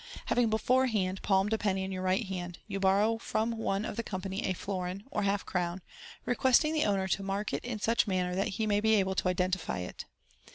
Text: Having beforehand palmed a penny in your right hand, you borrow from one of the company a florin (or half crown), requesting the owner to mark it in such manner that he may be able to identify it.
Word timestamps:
Having 0.25 0.49
beforehand 0.49 1.21
palmed 1.21 1.53
a 1.53 1.59
penny 1.59 1.83
in 1.83 1.91
your 1.91 2.01
right 2.01 2.25
hand, 2.25 2.57
you 2.65 2.79
borrow 2.79 3.19
from 3.19 3.51
one 3.55 3.85
of 3.85 3.97
the 3.97 4.01
company 4.01 4.43
a 4.47 4.53
florin 4.53 5.03
(or 5.11 5.21
half 5.21 5.45
crown), 5.45 5.79
requesting 6.25 6.73
the 6.73 6.85
owner 6.85 7.07
to 7.09 7.21
mark 7.21 7.53
it 7.53 7.63
in 7.63 7.79
such 7.79 8.07
manner 8.07 8.33
that 8.33 8.47
he 8.57 8.65
may 8.65 8.79
be 8.81 8.95
able 8.95 9.13
to 9.13 9.27
identify 9.29 9.77
it. 9.77 10.05